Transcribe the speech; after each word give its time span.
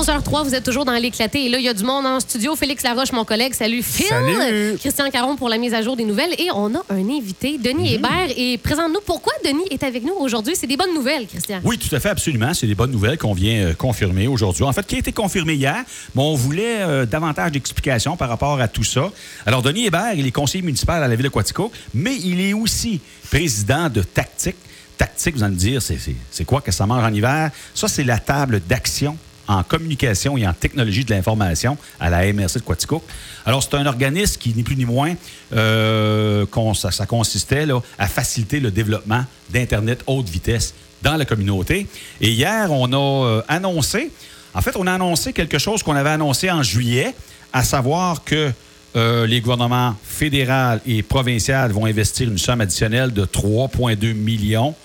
11h03, 0.00 0.44
vous 0.44 0.54
êtes 0.54 0.64
toujours 0.64 0.86
dans 0.86 0.94
l'éclaté. 0.94 1.44
Et 1.44 1.48
là, 1.50 1.58
il 1.58 1.64
y 1.64 1.68
a 1.68 1.74
du 1.74 1.84
monde 1.84 2.06
en 2.06 2.20
studio. 2.20 2.56
Félix 2.56 2.82
Laroche, 2.82 3.12
mon 3.12 3.26
collègue. 3.26 3.52
Salut, 3.52 3.82
Phil. 3.82 4.06
Salut. 4.06 4.78
Christian 4.78 5.10
Caron 5.10 5.36
pour 5.36 5.50
la 5.50 5.58
mise 5.58 5.74
à 5.74 5.82
jour 5.82 5.94
des 5.94 6.04
nouvelles. 6.04 6.32
Et 6.38 6.48
on 6.54 6.74
a 6.74 6.82
un 6.88 7.10
invité, 7.10 7.58
Denis 7.58 7.94
Hébert. 7.94 8.28
Et 8.34 8.56
présente-nous 8.56 9.00
pourquoi 9.04 9.34
Denis 9.44 9.66
est 9.70 9.82
avec 9.82 10.02
nous 10.02 10.14
aujourd'hui. 10.14 10.54
C'est 10.56 10.66
des 10.66 10.78
bonnes 10.78 10.94
nouvelles, 10.94 11.26
Christian. 11.26 11.60
Oui, 11.64 11.76
tout 11.76 11.94
à 11.94 12.00
fait, 12.00 12.08
absolument. 12.08 12.54
C'est 12.54 12.66
des 12.66 12.74
bonnes 12.74 12.92
nouvelles 12.92 13.18
qu'on 13.18 13.34
vient 13.34 13.66
euh, 13.66 13.74
confirmer 13.74 14.26
aujourd'hui. 14.26 14.64
En 14.64 14.72
fait, 14.72 14.86
qui 14.86 14.94
a 14.94 14.98
été 15.00 15.12
confirmé 15.12 15.52
hier, 15.52 15.84
mais 16.14 16.22
on 16.22 16.34
voulait 16.34 16.80
euh, 16.80 17.04
davantage 17.04 17.52
d'explications 17.52 18.16
par 18.16 18.30
rapport 18.30 18.58
à 18.58 18.68
tout 18.68 18.84
ça. 18.84 19.10
Alors, 19.44 19.60
Denis 19.60 19.84
Hébert, 19.84 20.14
il 20.14 20.26
est 20.26 20.32
conseiller 20.32 20.62
municipal 20.62 21.02
à 21.02 21.08
la 21.08 21.14
ville 21.14 21.26
de 21.26 21.30
Quatico, 21.30 21.70
mais 21.92 22.16
il 22.16 22.40
est 22.40 22.54
aussi 22.54 23.02
président 23.30 23.90
de 23.90 24.02
Tactique. 24.02 24.56
Tactique, 24.96 25.36
vous 25.36 25.42
allez 25.42 25.54
me 25.54 25.58
dire, 25.58 25.82
c'est 25.82 26.44
quoi 26.44 26.62
que 26.62 26.72
ça 26.72 26.86
mange 26.86 27.04
en 27.04 27.12
hiver? 27.12 27.50
Ça, 27.74 27.86
c'est 27.86 28.04
la 28.04 28.18
table 28.18 28.62
d'action 28.66 29.18
en 29.50 29.64
communication 29.64 30.38
et 30.38 30.46
en 30.46 30.52
technologie 30.52 31.04
de 31.04 31.12
l'information 31.12 31.76
à 31.98 32.08
la 32.08 32.32
MRC 32.32 32.54
de 32.54 32.60
Quatico. 32.60 33.02
Alors, 33.44 33.62
c'est 33.62 33.74
un 33.74 33.86
organisme 33.86 34.40
qui, 34.40 34.54
ni 34.54 34.62
plus 34.62 34.76
ni 34.76 34.84
moins, 34.84 35.14
euh, 35.52 36.46
ça, 36.74 37.06
consistait 37.06 37.66
là, 37.66 37.80
à 37.98 38.06
faciliter 38.06 38.60
le 38.60 38.70
développement 38.70 39.24
d'Internet 39.50 40.04
haute 40.06 40.28
vitesse 40.28 40.72
dans 41.02 41.16
la 41.16 41.24
communauté. 41.24 41.88
Et 42.20 42.30
hier, 42.30 42.70
on 42.70 42.92
a 42.92 43.26
euh, 43.26 43.42
annoncé, 43.48 44.12
en 44.54 44.60
fait, 44.60 44.76
on 44.76 44.86
a 44.86 44.92
annoncé 44.92 45.32
quelque 45.32 45.58
chose 45.58 45.82
qu'on 45.82 45.96
avait 45.96 46.10
annoncé 46.10 46.48
en 46.48 46.62
juillet, 46.62 47.12
à 47.52 47.64
savoir 47.64 48.22
que 48.22 48.52
euh, 48.94 49.26
les 49.26 49.40
gouvernements 49.40 49.96
fédéral 50.04 50.80
et 50.86 51.02
provincial 51.02 51.72
vont 51.72 51.86
investir 51.86 52.28
une 52.28 52.38
somme 52.38 52.60
additionnelle 52.60 53.12
de 53.12 53.24
3,2 53.24 54.14
millions 54.14 54.76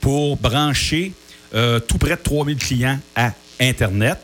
pour 0.00 0.36
brancher 0.36 1.12
tout 1.86 1.98
près 1.98 2.16
de 2.16 2.20
3000 2.20 2.56
clients 2.56 2.98
à 3.14 3.30
Internet. 3.60 4.18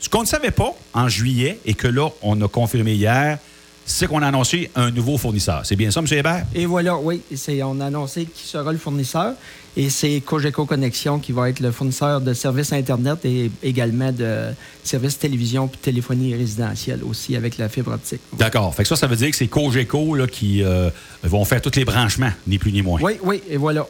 Ce 0.00 0.08
qu'on 0.08 0.22
ne 0.22 0.26
savait 0.26 0.50
pas 0.50 0.74
en 0.92 1.08
juillet 1.08 1.58
et 1.64 1.74
que 1.74 1.88
là, 1.88 2.08
on 2.22 2.40
a 2.42 2.48
confirmé 2.48 2.94
hier, 2.94 3.38
c'est 3.86 4.06
qu'on 4.06 4.22
a 4.22 4.28
annoncé 4.28 4.70
un 4.74 4.90
nouveau 4.90 5.18
fournisseur. 5.18 5.62
C'est 5.64 5.76
bien 5.76 5.90
ça, 5.90 6.00
M. 6.00 6.06
Hébert? 6.10 6.46
Et 6.54 6.66
voilà, 6.66 6.96
oui, 6.96 7.20
c'est, 7.34 7.62
on 7.62 7.80
a 7.80 7.86
annoncé 7.86 8.26
qui 8.26 8.46
sera 8.46 8.72
le 8.72 8.78
fournisseur. 8.78 9.34
Et 9.76 9.90
c'est 9.90 10.20
Cogeco 10.20 10.66
Connexion 10.66 11.18
qui 11.18 11.32
va 11.32 11.50
être 11.50 11.60
le 11.60 11.72
fournisseur 11.72 12.20
de 12.20 12.32
services 12.32 12.72
Internet 12.72 13.24
et 13.24 13.50
également 13.62 14.12
de 14.12 14.52
services 14.84 15.18
télévision 15.18 15.66
et 15.66 15.76
téléphonie 15.78 16.34
résidentielle 16.34 17.00
aussi 17.02 17.34
avec 17.34 17.58
la 17.58 17.68
fibre 17.68 17.92
optique. 17.92 18.20
D'accord. 18.38 18.72
Fait 18.74 18.84
que 18.84 18.88
ça, 18.88 18.96
ça 18.96 19.06
veut 19.06 19.16
dire 19.16 19.30
que 19.30 19.36
c'est 19.36 19.48
Cogeco 19.48 20.14
là, 20.14 20.26
qui 20.28 20.62
euh, 20.62 20.90
vont 21.24 21.44
faire 21.44 21.60
tous 21.60 21.74
les 21.76 21.84
branchements, 21.84 22.32
ni 22.46 22.58
plus 22.58 22.72
ni 22.72 22.82
moins. 22.82 23.00
Oui, 23.02 23.14
oui, 23.22 23.42
et 23.50 23.56
voilà. 23.56 23.86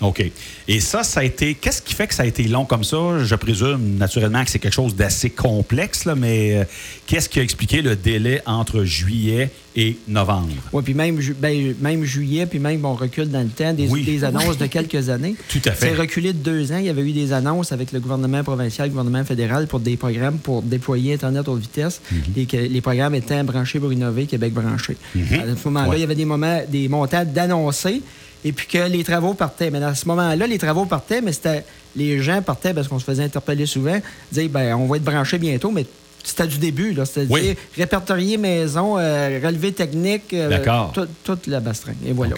OK. 0.00 0.24
Et 0.68 0.80
ça, 0.80 1.02
ça 1.02 1.20
a 1.20 1.24
été. 1.24 1.54
Qu'est-ce 1.54 1.82
qui 1.82 1.92
fait 1.94 2.06
que 2.06 2.14
ça 2.14 2.22
a 2.22 2.26
été 2.26 2.44
long 2.44 2.64
comme 2.64 2.84
ça? 2.84 2.96
Je 3.24 3.34
présume 3.34 3.96
naturellement 3.98 4.44
que 4.44 4.50
c'est 4.50 4.58
quelque 4.60 4.72
chose 4.74 4.94
d'assez 4.94 5.30
complexe, 5.30 6.04
là, 6.04 6.14
mais 6.14 6.56
euh, 6.56 6.64
qu'est-ce 7.06 7.28
qui 7.28 7.40
a 7.40 7.42
expliqué 7.42 7.82
le 7.82 7.96
délai 7.96 8.40
entre 8.46 8.84
juillet 8.84 9.50
et 9.74 9.96
novembre? 10.06 10.50
Oui, 10.72 10.82
puis 10.84 10.94
même, 10.94 11.20
ju- 11.20 11.34
ben, 11.38 11.74
même 11.80 12.04
juillet, 12.04 12.46
puis 12.46 12.58
même 12.60 12.84
on 12.84 12.94
recule 12.94 13.28
dans 13.28 13.40
le 13.42 13.48
temps, 13.48 13.72
des, 13.72 13.88
Oui. 13.88 14.04
des 14.04 14.22
annonces 14.22 14.56
de 14.58 14.66
quelques 14.66 15.08
années. 15.08 15.34
Tout 15.48 15.60
à 15.64 15.72
fait. 15.72 15.88
C'est 15.88 15.94
reculé 15.94 16.32
de 16.32 16.38
deux 16.38 16.70
ans. 16.70 16.78
Il 16.78 16.86
y 16.86 16.90
avait 16.90 17.02
eu 17.02 17.12
des 17.12 17.32
annonces 17.32 17.72
avec 17.72 17.90
le 17.92 17.98
gouvernement 17.98 18.44
provincial, 18.44 18.86
le 18.88 18.90
gouvernement 18.94 19.24
fédéral 19.24 19.66
pour 19.66 19.80
des 19.80 19.96
programmes 19.96 20.38
pour 20.38 20.62
déployer 20.62 21.14
Internet 21.14 21.48
haute 21.48 21.60
vitesse. 21.60 22.00
Mhm. 22.12 22.18
les, 22.36 22.46
que- 22.46 22.56
les 22.56 22.80
programmes 22.80 23.14
étant 23.16 23.42
branchés 23.42 23.80
pour 23.80 23.92
innover, 23.92 24.26
Québec 24.26 24.52
branché. 24.52 24.96
Mhm. 25.14 25.22
À 25.40 25.56
ce 25.56 25.64
moment-là, 25.68 25.88
Ouais. 25.88 25.96
il 25.96 26.00
y 26.00 26.04
avait 26.04 26.14
des 26.14 26.24
moments, 26.24 26.60
des 26.68 26.88
montants 26.88 27.24
d'annoncer. 27.24 28.00
Et 28.44 28.52
puis 28.52 28.66
que 28.66 28.78
les 28.88 29.02
travaux 29.04 29.34
partaient. 29.34 29.70
Mais 29.70 29.82
à 29.82 29.94
ce 29.94 30.06
moment-là, 30.08 30.46
les 30.46 30.58
travaux 30.58 30.84
partaient, 30.84 31.20
mais 31.20 31.32
c'était 31.32 31.64
les 31.96 32.22
gens 32.22 32.40
partaient 32.42 32.72
parce 32.74 32.88
qu'on 32.88 32.98
se 32.98 33.04
faisait 33.04 33.24
interpeller 33.24 33.66
souvent, 33.66 33.98
dire 34.30 34.48
ben 34.48 34.74
on 34.76 34.86
va 34.86 34.96
être 34.96 35.04
branché 35.04 35.38
bientôt, 35.38 35.70
mais 35.70 35.86
c'était 36.22 36.46
du 36.46 36.58
début, 36.58 36.92
là. 36.92 37.04
C'est-à-dire 37.04 37.32
Oui. 37.34 37.56
répertorier 37.76 38.36
maison, 38.36 38.98
euh, 38.98 39.40
relevé 39.42 39.72
technique, 39.72 40.32
euh, 40.34 40.64
toute 41.24 41.46
la 41.46 41.60
bastringue. 41.60 41.96
Et 42.06 42.12
voilà. 42.12 42.36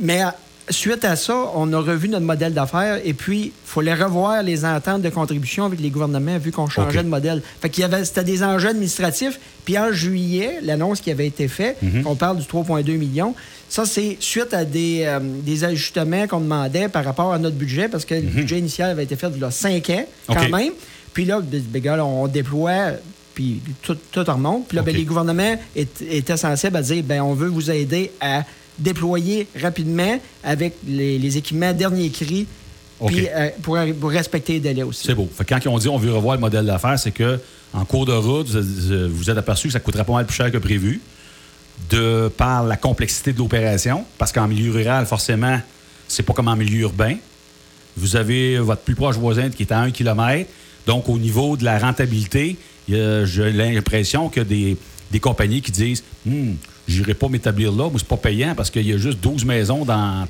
Mais 0.00 0.22
suite 0.70 1.04
à 1.04 1.16
ça, 1.16 1.34
on 1.54 1.72
a 1.72 1.78
revu 1.78 2.08
notre 2.08 2.24
modèle 2.26 2.54
d'affaires 2.54 3.00
et 3.04 3.12
puis 3.14 3.40
il 3.46 3.52
fallait 3.64 3.94
revoir 3.94 4.42
les 4.42 4.64
ententes 4.64 5.02
de 5.02 5.08
contribution 5.10 5.64
avec 5.64 5.80
les 5.80 5.90
gouvernements 5.90 6.38
vu 6.38 6.52
qu'on 6.52 6.68
changeait 6.68 7.02
de 7.02 7.08
modèle. 7.08 7.42
Fait 7.60 7.68
qu'il 7.70 7.82
y 7.82 7.84
avait 7.84 8.04
c'était 8.04 8.24
des 8.24 8.42
enjeux 8.42 8.68
administratifs. 8.68 9.38
Puis 9.64 9.78
en 9.78 9.92
juillet, 9.92 10.58
l'annonce 10.62 11.00
qui 11.00 11.10
avait 11.10 11.26
été 11.26 11.48
faite, 11.48 11.76
Mhm. 11.82 12.06
on 12.06 12.14
parle 12.14 12.38
du 12.38 12.46
3,2 12.46 12.96
millions. 12.96 13.34
Ça, 13.68 13.84
c'est 13.84 14.16
suite 14.20 14.52
à 14.52 14.64
des, 14.64 15.02
euh, 15.04 15.20
des 15.22 15.62
ajustements 15.64 16.26
qu'on 16.26 16.40
demandait 16.40 16.88
par 16.88 17.04
rapport 17.04 17.32
à 17.32 17.38
notre 17.38 17.56
budget, 17.56 17.88
parce 17.88 18.04
que 18.04 18.14
le 18.14 18.22
budget 18.22 18.58
initial 18.58 18.90
avait 18.90 19.04
été 19.04 19.14
fait 19.16 19.28
il 19.34 19.40
y 19.40 19.44
a 19.44 19.50
5 19.50 19.90
ans, 19.90 20.04
quand 20.26 20.42
Mhm. 20.44 20.50
Même. 20.56 20.72
Puis 21.12 21.24
là, 21.24 21.40
ben, 21.40 21.62
ben, 21.68 21.82
gars, 21.82 22.04
on 22.04 22.26
déploie, 22.26 22.92
puis 23.34 23.60
tout, 23.82 23.96
tout 24.10 24.24
remonte. 24.26 24.66
Puis 24.68 24.76
là, 24.76 24.82
ben, 24.82 24.94
les 24.94 25.04
gouvernements 25.04 25.56
étaient 25.76 26.36
sensibles 26.36 26.76
à 26.76 26.82
dire 26.82 27.02
ben, 27.04 27.20
on 27.20 27.34
veut 27.34 27.48
vous 27.48 27.70
aider 27.70 28.10
à 28.20 28.42
déployer 28.80 29.46
rapidement 29.60 30.18
avec 30.42 30.74
les, 30.86 31.18
les 31.18 31.36
équipements 31.36 31.72
dernier 31.72 32.10
cri, 32.10 32.46
puis 33.06 33.28
euh, 33.28 33.50
pour, 33.62 33.78
pour 34.00 34.10
respecter 34.10 34.54
les 34.54 34.60
délais 34.60 34.82
aussi. 34.82 35.06
C'est 35.06 35.14
beau. 35.14 35.28
Fait 35.34 35.44
que 35.44 35.54
quand 35.54 35.60
ils 35.64 35.68
ont 35.68 35.78
dit 35.78 35.88
on 35.88 35.98
veut 35.98 36.12
revoir 36.12 36.34
le 36.34 36.40
modèle 36.40 36.66
d'affaires, 36.66 36.98
c'est 36.98 37.12
que 37.12 37.38
en 37.72 37.84
cours 37.84 38.06
de 38.06 38.12
route, 38.12 38.48
vous 38.48 39.08
vous 39.08 39.16
vous 39.16 39.30
êtes 39.30 39.38
aperçu 39.38 39.68
que 39.68 39.72
ça 39.72 39.80
coûterait 39.80 40.04
pas 40.04 40.12
mal 40.12 40.26
plus 40.26 40.34
cher 40.34 40.50
que 40.50 40.58
prévu, 40.58 41.00
de 41.88 42.30
par 42.36 42.64
la 42.64 42.76
complexité 42.76 43.32
de 43.32 43.38
l'opération, 43.38 44.04
parce 44.18 44.32
qu'en 44.32 44.48
milieu 44.48 44.72
rural, 44.72 45.06
forcément, 45.06 45.58
c'est 46.08 46.24
pas 46.24 46.32
comme 46.32 46.48
en 46.48 46.56
milieu 46.56 46.80
urbain. 46.80 47.16
Vous 47.96 48.16
avez 48.16 48.58
votre 48.58 48.82
plus 48.82 48.94
proche 48.94 49.16
voisin 49.16 49.50
qui 49.50 49.62
est 49.62 49.72
à 49.72 49.80
un 49.80 49.90
kilomètre. 49.90 50.50
Donc, 50.86 51.08
au 51.08 51.18
niveau 51.18 51.56
de 51.56 51.64
la 51.64 51.78
rentabilité, 51.78 52.56
j'ai 52.88 53.52
l'impression 53.52 54.28
que 54.28 54.40
des, 54.40 54.76
des 55.10 55.20
compagnies 55.20 55.60
qui 55.62 55.72
disent 55.72 56.02
Hum, 56.26 56.56
j'irai 56.88 57.14
pas 57.14 57.28
m'établir 57.28 57.70
là, 57.72 57.84
moi, 57.90 57.94
c'est 57.98 58.06
pas 58.06 58.16
payant 58.16 58.54
parce 58.54 58.70
qu'il 58.70 58.86
y 58.86 58.92
a 58.92 58.98
juste 58.98 59.20
12 59.20 59.44
maisons 59.44 59.84
dans 59.84 60.26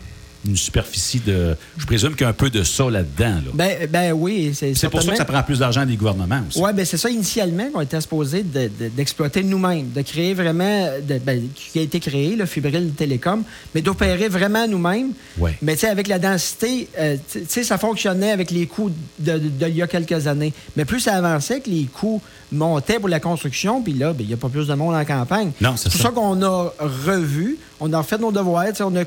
une 0.46 0.56
superficie 0.56 1.20
de. 1.20 1.54
Je 1.76 1.84
présume 1.84 2.12
qu'il 2.12 2.22
y 2.22 2.24
a 2.24 2.28
un 2.28 2.32
peu 2.32 2.48
de 2.48 2.62
ça 2.64 2.88
là-dedans. 2.88 3.42
Là. 3.44 3.50
Ben, 3.52 3.86
ben 3.90 4.12
oui, 4.12 4.52
c'est 4.54 4.74
C'est 4.74 4.88
pour 4.88 5.02
ça 5.02 5.08
que 5.08 5.12
ça 5.12 5.16
certainement- 5.18 5.40
prend 5.40 5.46
plus 5.46 5.58
d'argent 5.58 5.84
des 5.84 5.96
gouvernements 5.96 6.40
aussi. 6.48 6.58
Oui, 6.58 6.72
bien 6.72 6.86
c'est 6.86 6.96
ça 6.96 7.10
initialement 7.10 7.68
qu'on 7.70 7.82
était 7.82 8.00
supposé 8.00 8.42
de- 8.42 8.70
de- 8.80 8.88
d'exploiter 8.88 9.42
nous-mêmes, 9.42 9.90
de 9.94 10.00
créer 10.00 10.32
vraiment, 10.32 10.88
de- 11.06 11.18
ben, 11.18 11.42
qui 11.54 11.78
a 11.78 11.82
été 11.82 12.00
créé, 12.00 12.36
le 12.36 12.46
Fibril 12.46 12.90
Télécom, 12.96 13.42
mais 13.74 13.82
d'opérer 13.82 14.28
vraiment 14.28 14.66
nous-mêmes. 14.66 15.10
Ouais. 15.36 15.58
Mais 15.60 15.74
tu 15.74 15.80
sais, 15.80 15.88
avec 15.88 16.08
la 16.08 16.18
densité, 16.18 16.88
euh, 16.98 17.18
tu 17.30 17.40
sais, 17.46 17.62
ça 17.62 17.76
fonctionnait 17.76 18.30
avec 18.30 18.50
les 18.50 18.66
coûts 18.66 18.90
de, 19.18 19.32
de- 19.32 19.38
de 19.50 19.68
il 19.68 19.76
y 19.76 19.82
a 19.82 19.86
quelques 19.88 20.26
années. 20.26 20.54
Mais 20.74 20.86
plus 20.86 21.00
ça 21.00 21.16
avançait, 21.16 21.60
que 21.60 21.68
les 21.68 21.84
coûts 21.84 22.22
montaient 22.52 22.98
pour 22.98 23.08
la 23.08 23.20
construction, 23.20 23.82
puis 23.82 23.92
là, 23.92 24.12
ben, 24.12 24.22
il 24.24 24.28
n'y 24.28 24.34
a 24.34 24.36
pas 24.36 24.48
plus 24.48 24.66
de 24.66 24.74
monde 24.74 24.94
en 24.94 25.04
campagne. 25.04 25.52
Non, 25.60 25.76
c'est 25.76 25.90
pour 25.90 25.98
ça. 25.98 26.08
ça 26.08 26.10
qu'on 26.10 26.42
a 26.42 26.72
revu, 26.78 27.58
on 27.80 27.92
a 27.92 27.98
refait 27.98 28.18
nos 28.18 28.32
devoirs, 28.32 28.66
on 28.80 28.96
a 28.96 29.04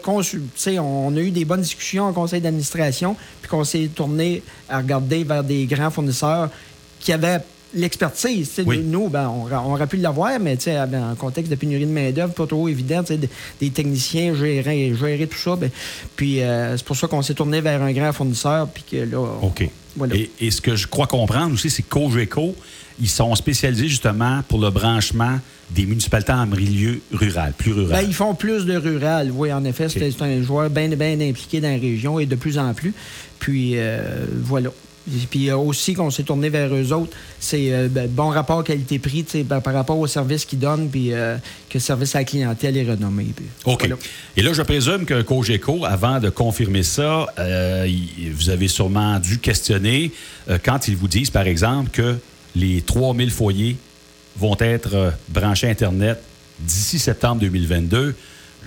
on 0.79 1.15
a 1.15 1.19
eu 1.19 1.31
des 1.31 1.45
bonnes 1.45 1.61
discussions 1.61 2.05
en 2.05 2.13
conseil 2.13 2.41
d'administration, 2.41 3.15
puis 3.41 3.49
qu'on 3.49 3.63
s'est 3.63 3.89
tourné 3.93 4.43
à 4.69 4.77
regarder 4.77 5.23
vers 5.23 5.43
des 5.43 5.65
grands 5.65 5.91
fournisseurs 5.91 6.49
qui 6.99 7.11
avaient 7.11 7.41
l'expertise. 7.73 8.51
Oui. 8.65 8.81
Nous, 8.83 9.09
ben, 9.09 9.27
on, 9.29 9.43
ra- 9.43 9.63
on 9.65 9.71
aurait 9.73 9.87
pu 9.87 9.97
l'avoir, 9.97 10.39
mais 10.39 10.57
ben, 10.65 11.11
en 11.11 11.15
contexte 11.15 11.49
de 11.51 11.55
pénurie 11.55 11.85
de 11.85 11.91
main-d'œuvre, 11.91 12.33
pas 12.33 12.47
trop 12.47 12.67
évident, 12.67 13.03
des, 13.59 13.69
techniciens 13.69 14.35
gérer, 14.35 14.93
gérer 14.95 15.27
tout 15.27 15.37
ça. 15.37 15.55
ben, 15.55 15.69
puis 16.15 16.41
euh, 16.41 16.77
c'est 16.77 16.85
pour 16.85 16.95
ça 16.95 17.07
qu'on 17.07 17.21
s'est 17.21 17.33
tourné 17.33 17.61
vers 17.61 17.81
un 17.81 17.91
grand 17.91 18.13
fournisseur, 18.13 18.67
puis 18.67 18.83
que 18.89 18.97
là, 18.97 19.17
on- 19.19 19.47
OK. 19.47 19.69
Voilà. 19.95 20.15
Et, 20.15 20.31
et 20.39 20.49
ce 20.51 20.59
que 20.61 20.75
je 20.75 20.87
crois 20.87 21.05
comprendre 21.07 21.53
aussi, 21.53 21.69
c'est 21.69 21.83
que 21.83 21.89
Cogeco, 21.89 22.55
ils 22.99 23.09
sont 23.09 23.33
spécialisés 23.35 23.87
justement 23.87 24.41
pour 24.47 24.59
le 24.59 24.69
branchement 24.71 25.39
des 25.71 25.85
municipalités 25.85 26.31
en 26.33 26.45
milieu 26.47 26.99
rural, 27.11 27.53
plus 27.57 27.73
rural. 27.73 28.01
Ben, 28.01 28.07
ils 28.07 28.13
font 28.13 28.33
plus 28.35 28.65
de 28.65 28.75
rural. 28.75 29.31
Oui, 29.33 29.51
en 29.53 29.63
effet, 29.65 29.89
c'est 29.89 30.11
c'est 30.11 30.21
un 30.23 30.41
joueur 30.41 30.69
bien 30.69 30.87
bien 30.89 31.19
impliqué 31.21 31.59
dans 31.61 31.69
la 31.71 31.77
région 31.79 32.19
et 32.19 32.25
de 32.25 32.35
plus 32.35 32.57
en 32.57 32.73
plus. 32.73 32.93
Puis 33.39 33.73
euh, 33.75 34.25
voilà. 34.43 34.69
Et 35.07 35.25
puis 35.29 35.49
euh, 35.49 35.57
aussi 35.57 35.93
qu'on 35.93 36.09
s'est 36.09 36.23
tourné 36.23 36.49
vers 36.49 36.73
eux 36.73 36.93
autres, 36.93 37.15
c'est 37.39 37.73
euh, 37.73 37.87
ben, 37.89 38.07
bon 38.07 38.29
rapport 38.29 38.63
qualité-prix 38.63 39.25
ben, 39.43 39.59
par 39.59 39.73
rapport 39.73 39.97
au 39.99 40.07
service 40.07 40.45
qu'ils 40.45 40.59
donnent, 40.59 40.89
puis 40.89 41.11
euh, 41.11 41.35
que 41.69 41.75
le 41.75 41.79
service 41.79 42.15
à 42.15 42.19
la 42.19 42.25
clientèle 42.25 42.77
est 42.77 42.89
renommé. 42.89 43.25
puis 43.35 43.45
OK. 43.65 43.79
voilà. 43.79 43.95
Et 44.37 44.41
là, 44.41 44.53
je 44.53 44.61
présume 44.61 45.05
que 45.05 45.21
Cogeco, 45.21 45.85
avant 45.85 46.19
de 46.19 46.29
confirmer 46.29 46.83
ça, 46.83 47.27
vous 47.37 48.49
avez 48.49 48.67
sûrement 48.67 49.19
dû 49.19 49.39
questionner 49.39 50.11
quand 50.63 50.87
ils 50.87 50.95
vous 50.95 51.07
disent, 51.07 51.29
par 51.29 51.47
exemple, 51.47 51.89
que 51.91 52.17
les 52.55 52.81
3000 52.81 53.31
foyers 53.31 53.77
vont 54.37 54.55
être 54.59 55.13
branchés 55.29 55.69
Internet 55.69 56.21
d'ici 56.59 56.99
septembre 56.99 57.41
2022. 57.41 58.15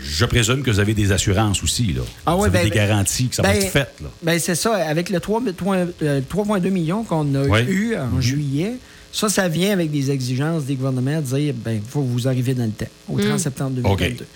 Je 0.02 0.24
présume 0.24 0.62
que 0.62 0.70
vous 0.70 0.80
avez 0.80 0.94
des 0.94 1.12
assurances 1.12 1.62
aussi, 1.62 1.92
là. 1.92 2.02
Ah 2.26 2.34
vous 2.34 2.42
ouais, 2.42 2.48
avez 2.48 2.58
ben- 2.58 2.64
des 2.70 2.74
garanties 2.76 3.28
que 3.28 3.34
ça 3.36 3.42
va 3.42 3.52
ben, 3.52 3.62
être 3.62 3.70
fait, 3.70 3.88
là. 4.02 4.08
Ben, 4.22 4.38
c'est 4.38 4.54
ça. 4.54 4.74
Avec 4.76 5.10
le 5.10 5.20
3 5.20 5.40
3, 5.56 5.76
euh, 6.02 6.20
3,2 6.28 6.70
millions 6.70 7.02
qu'on 7.04 7.34
a 7.34 7.42
Oui. 7.44 7.60
eu 7.68 7.96
en 7.96 8.06
Mhm. 8.06 8.20
juillet, 8.22 8.72
ça, 9.12 9.28
ça 9.28 9.48
vient 9.48 9.72
avec 9.72 9.90
des 9.90 10.10
exigences 10.10 10.64
des 10.64 10.74
gouvernements 10.74 11.20
de 11.20 11.26
dire 11.26 11.54
ben, 11.56 11.72
il 11.72 11.80
faut 11.88 12.02
que 12.02 12.08
vous 12.08 12.28
arriver 12.28 12.54
dans 12.54 12.64
le 12.64 12.70
temps, 12.70 12.86
au 13.08 13.18
30 13.18 13.38
septembre 13.40 13.70
2022. 13.72 14.26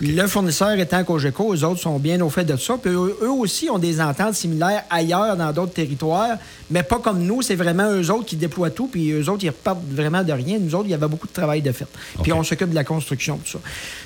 Le 0.00 0.26
fournisseur 0.26 0.78
étant 0.78 1.02
Cogeco, 1.04 1.54
eux 1.54 1.64
autres 1.64 1.80
sont 1.80 1.98
bien 1.98 2.20
au 2.20 2.30
fait 2.30 2.44
de 2.44 2.56
ça. 2.56 2.78
Puis 2.80 2.92
eux, 2.92 3.16
eux 3.22 3.30
aussi 3.30 3.68
ont 3.70 3.78
des 3.78 4.00
ententes 4.00 4.34
similaires 4.34 4.84
ailleurs 4.88 5.36
dans 5.36 5.52
d'autres 5.52 5.72
territoires, 5.72 6.38
mais 6.70 6.82
pas 6.82 6.98
comme 6.98 7.22
nous. 7.22 7.42
C'est 7.42 7.56
vraiment 7.56 7.90
eux 7.90 8.10
autres 8.10 8.26
qui 8.26 8.36
déploient 8.36 8.70
tout, 8.70 8.86
puis 8.86 9.10
eux 9.10 9.28
autres, 9.28 9.44
ils 9.44 9.48
repartent 9.48 9.82
vraiment 9.90 10.22
de 10.22 10.32
rien. 10.32 10.58
Nous 10.58 10.74
autres, 10.74 10.86
il 10.86 10.92
y 10.92 10.94
avait 10.94 11.08
beaucoup 11.08 11.26
de 11.26 11.32
travail 11.32 11.60
de 11.60 11.72
fait. 11.72 11.86
Puis 12.22 12.32
on 12.32 12.42
s'occupe 12.42 12.70
de 12.70 12.74
la 12.74 12.84
construction, 12.84 13.38
tout 13.38 13.50
ça. 13.50 13.58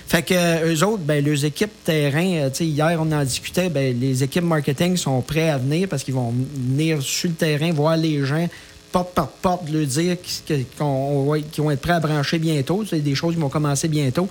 Fait 0.06 0.22
que 0.22 0.34
euh, 0.34 0.74
eux 0.74 0.84
autres, 0.84 1.02
ben, 1.02 1.24
leurs 1.24 1.44
équipes 1.44 1.72
terrain, 1.84 2.34
euh, 2.34 2.50
tu 2.50 2.56
sais, 2.56 2.66
hier, 2.66 2.98
on 3.00 3.12
en 3.12 3.22
discutait, 3.22 3.68
ben, 3.68 3.98
les 3.98 4.22
équipes 4.22 4.44
marketing 4.44 4.96
sont 4.96 5.20
prêts 5.20 5.50
à 5.50 5.58
venir 5.58 5.88
parce 5.88 6.02
qu'ils 6.02 6.14
vont 6.14 6.32
venir 6.54 7.02
sur 7.02 7.28
le 7.28 7.34
terrain, 7.34 7.72
voir 7.72 7.96
les 7.96 8.24
gens 8.24 8.48
porte 8.94 9.12
par 9.12 9.26
porte, 9.28 9.68
leur 9.70 9.86
dire 9.86 10.16
qu'ils 10.22 10.64
vont 11.64 11.70
être 11.72 11.80
prêts 11.80 11.92
à 11.94 11.98
brancher 12.00 12.38
bientôt. 12.38 12.84
C'est 12.88 13.00
des 13.00 13.16
choses 13.16 13.34
qui 13.34 13.40
vont 13.40 13.48
commencer 13.48 13.88
bientôt. 13.88 14.28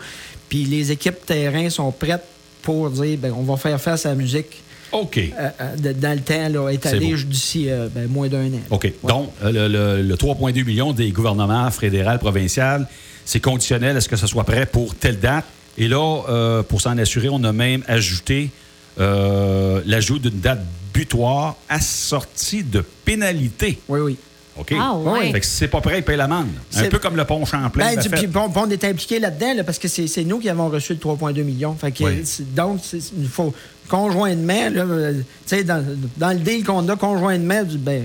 Puis 0.48 0.63
les 0.63 0.89
équipes 0.89 1.25
terrain 1.25 1.69
sont 1.69 1.92
prêtes 1.92 2.24
pour 2.62 2.89
dire 2.89 3.18
ben, 3.18 3.33
on 3.38 3.44
va 3.44 3.57
faire 3.57 3.80
face 3.81 4.06
à 4.06 4.10
la 4.10 4.15
musique 4.15 4.62
OK. 4.94 5.18
euh, 5.18 5.50
euh, 5.60 5.75
de- 5.75 5.92
dans 5.92 6.13
le 6.13 6.21
temps, 6.21 6.48
là, 6.48 6.69
étalé 6.69 7.13
d'ici 7.25 7.69
euh, 7.69 7.89
ben, 7.94 8.07
moins 8.07 8.30
d'un 8.30 8.48
an. 8.54 8.62
OK. 8.69 8.83
Ouais. 8.86 8.94
Donc, 9.10 9.31
le, 9.44 9.68
le- 9.68 10.01
le 10.01 10.15
3,2 10.15 10.63
millions 10.66 10.94
des 10.94 11.12
gouvernements 11.12 11.69
fédéral, 11.69 12.19
provincial, 12.19 12.88
c'est 13.25 13.42
conditionnel 13.42 13.98
à 13.98 14.01
ce 14.01 14.07
que 14.07 14.16
ce 14.16 14.27
soit 14.27 14.45
prêt 14.45 14.66
pour 14.66 14.95
telle 14.95 15.19
date. 15.19 15.44
Et 15.77 15.89
là, 15.89 16.62
pour 16.69 16.80
s'en 16.80 16.98
assurer, 17.00 17.27
on 17.30 17.44
a 17.44 17.51
même 17.51 17.83
ajouté 17.88 18.50
l'ajout 18.98 20.19
d'une 20.19 20.39
date 20.39 20.62
butoir 20.94 21.56
assortie 21.68 22.63
de 22.63 22.81
pénalités. 23.04 23.80
Oui, 23.89 24.00
oui. 24.00 24.18
OK? 24.57 24.73
Ah, 24.79 24.95
ouais. 24.95 25.31
Fait 25.31 25.39
que 25.39 25.45
si 25.45 25.51
c'est 25.51 25.67
pas 25.67 25.81
prêt, 25.81 25.97
il 26.00 26.03
paye 26.03 26.15
l'amende. 26.17 26.47
Un 26.75 26.79
C'est- 26.83 26.89
peu 26.89 27.00
comme 27.00 27.15
le 27.15 27.25
pont 27.25 27.44
Champlain. 27.44 27.95
Ben, 27.95 28.01
puis 28.11 28.27
bon, 28.27 28.51
on 28.55 28.69
est 28.69 28.83
impliqué 28.83 29.19
là-dedans 29.19 29.53
là, 29.55 29.63
parce 29.63 29.79
que 29.79 29.88
c'est 29.88 30.05
c'est 30.07 30.23
nous 30.23 30.39
qui 30.39 30.50
avons 30.50 30.69
reçu 30.69 30.94
le 30.94 31.00
3,2 31.00 31.41
millions. 31.44 31.73
Fait 31.75 31.91
que, 31.91 32.03
Oui. 32.03 32.23
donc, 32.55 32.79
il 32.94 33.27
faut 33.27 33.53
conjointement, 33.89 34.69
là, 34.69 34.83
euh, 34.83 35.13
tu 35.13 35.23
sais, 35.45 35.63
dans, 35.63 35.83
dans 36.17 36.29
le 36.29 36.39
deal 36.39 36.63
qu'on 36.63 36.88
a 36.88 36.95
conjointement, 36.95 37.63
ben, 37.79 38.03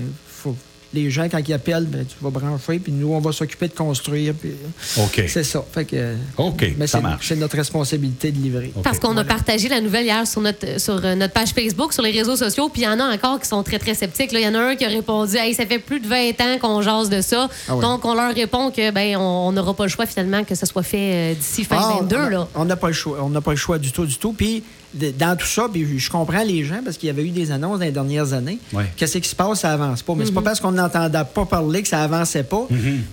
les 0.93 1.09
gens, 1.11 1.29
quand 1.29 1.39
ils 1.47 1.53
appellent, 1.53 1.85
ben, 1.85 2.03
tu 2.05 2.15
vas 2.21 2.29
brancher, 2.31 2.79
puis 2.79 2.91
nous, 2.91 3.13
on 3.13 3.19
va 3.19 3.31
s'occuper 3.31 3.67
de 3.67 3.73
construire. 3.73 4.33
puis, 4.33 4.51
OK. 4.97 5.23
C'est 5.27 5.43
ça. 5.43 5.63
Fait 5.71 5.85
que, 5.85 6.15
OK, 6.37 6.65
mais 6.77 6.87
ça 6.87 6.97
c'est- 6.97 7.03
marche. 7.03 7.27
C'est 7.27 7.35
notre 7.35 7.55
responsabilité 7.57 8.31
de 8.31 8.37
livrer. 8.39 8.71
Parce 8.83 8.97
qu'on 8.99 9.15
a 9.17 9.23
partagé 9.23 9.69
la 9.69 9.81
nouvelle 9.81 10.05
hier 10.05 10.25
sur 10.27 10.41
notre, 10.41 10.79
sur 10.79 10.99
euh, 11.03 11.15
notre 11.15 11.33
page 11.33 11.49
Facebook, 11.49 11.93
sur 11.93 12.01
les 12.03 12.11
réseaux 12.11 12.35
sociaux, 12.35 12.69
puis 12.69 12.81
il 12.81 12.85
y 12.85 12.87
en 12.87 12.99
a 12.99 13.13
encore 13.13 13.39
qui 13.39 13.47
sont 13.47 13.61
très, 13.63 13.77
très 13.79 13.93
sceptiques. 13.93 14.31
Il 14.33 14.39
y 14.39 14.47
en 14.47 14.55
a 14.55 14.59
un 14.59 14.75
qui 14.75 14.85
a 14.85 14.89
répondu 14.89 15.35
Hey, 15.37 15.53
ça 15.53 15.65
fait 15.65 15.79
plus 15.79 15.99
de 15.99 16.07
20 16.07 16.29
ans 16.41 16.57
qu'on 16.59 16.81
jase 16.81 17.09
de 17.09 17.21
ça. 17.21 17.47
Ah 17.67 17.75
ouais. 17.75 17.81
Donc, 17.81 18.03
on 18.05 18.15
leur 18.15 18.33
répond 18.33 18.71
que 18.71 18.89
ben 18.91 19.15
on 19.17 19.51
n'aura 19.51 19.73
pas 19.75 19.83
le 19.83 19.89
choix 19.89 20.05
finalement 20.07 20.43
que 20.43 20.55
ce 20.55 20.65
soit 20.65 20.83
fait 20.83 20.97
euh, 21.13 21.33
d'ici 21.35 21.63
fin 21.63 21.77
Ah, 21.79 21.97
22. 21.99 22.15
on- 22.17 22.29
là. 22.29 22.47
On 22.55 22.65
n'a 22.65 22.75
pas 22.75 22.87
le 22.87 22.93
choix. 22.93 23.19
On 23.21 23.29
n'a 23.29 23.41
pas 23.41 23.51
le 23.51 23.57
choix 23.57 23.77
du 23.77 23.91
tout, 23.91 24.05
du 24.05 24.17
tout. 24.17 24.33
Puis 24.33 24.63
dans 24.91 25.37
tout 25.37 25.45
ça, 25.45 25.67
puis 25.71 25.99
je 25.99 26.09
comprends 26.09 26.41
les 26.43 26.63
gens 26.63 26.79
parce 26.83 26.97
qu'il 26.97 27.05
y 27.07 27.09
avait 27.11 27.21
eu 27.23 27.29
des 27.29 27.51
annonces 27.51 27.77
dans 27.77 27.85
les 27.85 27.91
dernières 27.91 28.33
années. 28.33 28.57
Ouais. 28.73 28.85
Qu'est-ce 28.97 29.19
qui 29.19 29.29
se 29.29 29.35
passe, 29.35 29.59
ça 29.59 29.71
avance 29.73 30.01
pas. 30.01 30.15
Mais 30.15 30.25
c'est 30.25 30.31
pas 30.31 30.41
parce 30.41 30.59
qu'on 30.59 30.78
n'entendait 30.81 31.23
pas 31.33 31.45
parler 31.45 31.81
que 31.81 31.87
ça 31.87 32.01
avançait 32.03 32.43
pas. 32.43 32.67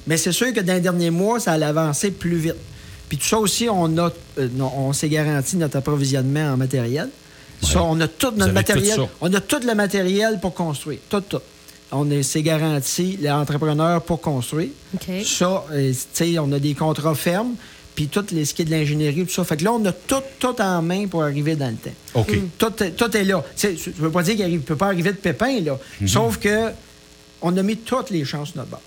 Mais 0.06 0.16
c'est 0.16 0.32
sûr 0.32 0.52
que 0.52 0.60
dans 0.60 0.74
les 0.74 0.80
derniers 0.80 1.10
mois, 1.10 1.40
ça 1.40 1.52
allait 1.52 1.66
avancer 1.66 2.10
plus 2.10 2.36
vite. 2.36 2.54
Puis 3.08 3.18
tout 3.18 3.26
ça 3.26 3.38
aussi, 3.38 3.68
on 3.70 3.96
a, 3.98 4.10
euh, 4.38 4.48
non, 4.54 4.72
on 4.76 4.92
s'est 4.92 5.08
garanti 5.08 5.56
notre 5.56 5.76
approvisionnement 5.76 6.52
en 6.52 6.56
matériel. 6.56 7.08
Ça, 7.62 7.82
on 7.82 8.00
a 8.00 8.08
tout 8.08 8.32
notre 8.36 8.52
matériel. 8.52 8.96
tout 8.96 9.06
on 9.20 9.32
a 9.32 9.40
tout 9.40 9.60
le 9.64 9.74
matériel 9.74 10.38
pour 10.40 10.54
construire. 10.54 10.98
Tout, 11.08 11.20
tout. 11.20 11.38
On 11.92 12.10
est- 12.10 12.24
s'est 12.24 12.42
garanti 12.42 13.16
l'entrepreneur 13.22 14.02
pour 14.02 14.20
construire. 14.20 14.70
Ça, 15.24 15.64
euh, 15.72 15.92
tu 15.92 15.96
sais, 16.12 16.38
on 16.40 16.50
a 16.52 16.58
des 16.58 16.74
contrats 16.74 17.14
fermes, 17.14 17.54
puis 17.94 18.08
tout 18.08 18.24
les, 18.32 18.44
ce 18.44 18.52
qui 18.54 18.62
est 18.62 18.64
de 18.64 18.72
l'ingénierie, 18.72 19.24
tout 19.24 19.32
ça. 19.32 19.44
Fait 19.44 19.56
que 19.56 19.62
là, 19.64 19.72
on 19.72 19.84
a 19.86 19.92
tout, 19.92 20.16
tout 20.40 20.60
en 20.60 20.82
main 20.82 21.06
pour 21.06 21.22
arriver 21.22 21.54
dans 21.54 21.68
le 21.68 21.76
temps. 21.76 21.94
OK. 22.14 22.32
Mm. 22.32 22.48
Tout, 22.58 22.82
est- 22.82 22.90
tout 22.90 23.16
est 23.16 23.24
là. 23.24 23.42
Tu 23.56 23.68
sais, 23.68 23.76
Je 23.76 23.90
ne 23.90 23.94
veux 24.04 24.10
pas 24.10 24.22
dire 24.24 24.34
qu'il 24.36 24.52
ne 24.52 24.58
peut 24.58 24.76
pas 24.76 24.86
arriver 24.86 25.12
de 25.12 25.16
pépin, 25.16 25.60
là. 25.60 25.78
Mhm. 26.00 26.08
Sauf 26.08 26.38
que 26.38 26.70
on 27.42 27.56
a 27.56 27.62
mis 27.62 27.76
toutes 27.76 28.10
les 28.10 28.24
chances 28.24 28.52
de 28.52 28.58
notre 28.58 28.70
bord. 28.70 28.80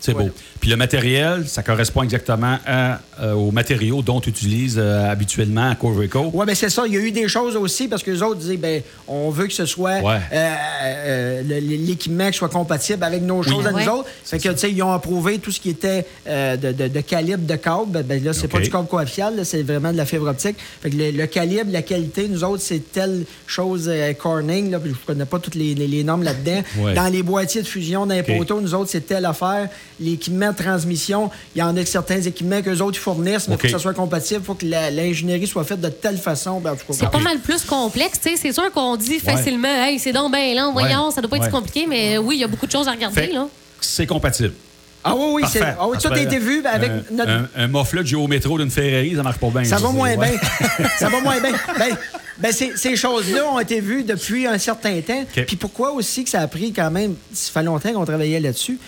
C'est 0.00 0.14
beau. 0.14 0.28
Puis 0.60 0.68
le 0.70 0.76
matériel, 0.76 1.46
ça 1.46 1.62
correspond 1.62 2.02
exactement 2.02 2.58
à, 2.66 3.00
euh, 3.22 3.32
aux 3.34 3.50
matériaux 3.50 4.02
dont 4.02 4.20
tu 4.20 4.30
utilises 4.30 4.76
euh, 4.78 5.10
habituellement 5.10 5.70
à 5.70 5.74
Coveco. 5.74 6.30
Oui, 6.34 6.44
bien 6.46 6.54
c'est 6.54 6.68
ça. 6.70 6.84
Il 6.86 6.94
y 6.94 6.96
a 6.96 7.00
eu 7.00 7.12
des 7.12 7.28
choses 7.28 7.56
aussi 7.56 7.88
parce 7.88 8.02
que 8.02 8.10
les 8.10 8.22
autres 8.22 8.40
disaient, 8.40 8.56
ben, 8.56 8.82
on 9.08 9.30
veut 9.30 9.46
que 9.46 9.52
ce 9.52 9.66
soit 9.66 10.00
Ouais. 10.00 10.18
euh, 10.32 10.54
euh, 10.84 11.42
l'équipement 11.60 12.30
qui 12.30 12.38
soit 12.38 12.48
compatible 12.48 13.04
avec 13.04 13.22
nos 13.22 13.42
choses 13.42 13.66
à 13.66 13.72
Ouais. 13.72 13.84
nous 13.84 13.90
autres. 13.92 14.08
Fait 14.24 14.38
que, 14.38 14.48
tu 14.50 14.58
sais, 14.58 14.70
ils 14.70 14.82
ont 14.82 14.92
approuvé 14.92 15.38
tout 15.38 15.50
ce 15.50 15.60
qui 15.60 15.70
était 15.70 16.06
euh, 16.26 16.56
de, 16.56 16.72
de- 16.72 16.88
de 16.88 17.00
calibre 17.00 17.46
de 17.46 17.56
câble. 17.56 17.86
Ben, 17.88 18.02
ben, 18.02 18.22
là, 18.24 18.32
c'est 18.32 18.46
OK. 18.46 18.52
pas 18.52 18.60
du 18.60 18.70
câble 18.70 18.88
coaxial, 18.88 19.34
c'est 19.44 19.62
vraiment 19.62 19.92
de 19.92 19.96
la 19.96 20.06
fibre 20.06 20.28
optique. 20.28 20.56
Fait 20.82 20.90
que 20.90 20.96
le, 20.96 21.10
le 21.10 21.26
calibre, 21.26 21.70
la 21.72 21.82
qualité, 21.82 22.28
nous 22.28 22.44
autres, 22.44 22.62
c'est 22.62 22.92
telle 22.92 23.24
chose 23.46 23.86
euh, 23.88 24.12
Corning, 24.14 24.70
là, 24.70 24.78
puis 24.80 24.90
je 24.92 25.06
connais 25.06 25.24
pas 25.24 25.38
toutes 25.38 25.54
les, 25.54 25.74
les- 25.74 25.86
les 25.88 26.04
normes 26.04 26.22
là-dedans. 26.22 26.62
Ouais. 26.78 26.94
Dans 26.94 27.06
les 27.12 27.22
boîtiers 27.22 27.62
de 27.62 27.66
fusion, 27.68 28.06
dans 28.06 28.14
les 28.14 28.22
poteaux, 28.22 28.60
nous 28.60 28.74
autres, 28.74 28.90
c'est 28.90 29.06
telle 29.06 29.24
affaire. 29.24 29.68
L'équipement 30.00 30.50
de 30.52 30.56
transmission, 30.56 31.30
il 31.54 31.58
y 31.58 31.62
en 31.62 31.76
a 31.76 31.84
certains 31.84 32.20
équipements 32.22 32.62
qu'eux 32.62 32.78
autres 32.80 32.98
fournissent, 32.98 33.48
mais 33.48 33.54
OK. 33.54 33.60
pour 33.60 33.66
que 33.68 33.76
ça 33.76 33.78
soit 33.78 33.92
compatible, 33.94 34.40
il 34.42 34.46
faut 34.46 34.54
que 34.54 34.64
l'ingénierie 34.66 35.46
soit 35.46 35.64
faite 35.64 35.80
de 35.80 35.90
telle 35.90 36.16
façon. 36.16 36.58
Ben, 36.60 36.74
C'est 36.90 37.10
pas 37.10 37.18
mal 37.18 37.38
plus 37.38 37.62
complexe. 37.64 38.18
tu 38.22 38.30
sais. 38.30 38.36
C'est 38.36 38.52
sûr 38.52 38.72
qu'on 38.72 38.96
dit 38.96 39.18
facilement 39.18 39.68
Hey, 39.68 39.98
c'est 39.98 40.12
donc 40.12 40.32
bien 40.34 40.54
lent, 40.54 40.72
voyons, 40.72 41.06
Ouais. 41.08 41.12
ça 41.14 41.20
doit 41.20 41.28
pas 41.28 41.36
être 41.36 41.44
Ouais. 41.44 41.50
compliqué, 41.50 41.86
mais 41.86 42.16
oui, 42.18 42.36
il 42.36 42.40
y 42.40 42.44
a 42.44 42.48
beaucoup 42.48 42.66
de 42.66 42.72
choses 42.72 42.88
à 42.88 42.92
regarder. 42.92 43.20
Fait 43.26 43.32
là. 43.32 43.46
c'est 43.80 44.06
compatible. 44.06 44.52
Ah 45.02 45.14
oui, 45.16 45.24
oui, 45.36 45.42
c'est, 45.50 45.62
ah 45.62 45.86
oui, 45.88 45.96
tout 45.98 46.12
a 46.12 46.18
été 46.20 46.38
vu 46.38 46.62
avec 46.66 46.90
un, 46.90 47.02
notre. 47.14 47.30
un, 47.30 47.48
un 47.56 47.68
moflet 47.68 48.02
de 48.02 48.06
géométro 48.06 48.58
d'une 48.58 48.70
Ferrari, 48.70 49.14
ça 49.16 49.22
marche 49.22 49.38
pas 49.38 49.48
bien. 49.48 49.64
ça 49.64 49.78
va 49.78 49.90
moins 49.92 50.14
bien. 50.14 50.32
ça 50.98 51.08
va 51.08 51.20
moins 51.22 51.40
bien. 51.40 51.52
Ben, 51.78 51.96
ben, 52.38 52.52
ces, 52.52 52.72
ces 52.76 52.96
choses-là 52.96 53.46
ont 53.50 53.58
été 53.60 53.80
vues 53.80 54.02
depuis 54.04 54.46
un 54.46 54.58
certain 54.58 55.00
temps. 55.00 55.24
Puis 55.46 55.56
pourquoi 55.56 55.92
aussi 55.92 56.24
que 56.24 56.28
ça 56.30 56.40
a 56.40 56.46
pris 56.48 56.72
quand 56.72 56.90
même, 56.90 57.14
ça 57.32 57.50
fait 57.52 57.62
longtemps 57.62 57.92
qu'on 57.94 58.04
travaillait 58.04 58.40
là-dessus, 58.40 58.78